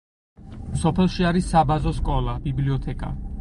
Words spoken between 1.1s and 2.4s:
არის საბაზო სკოლა,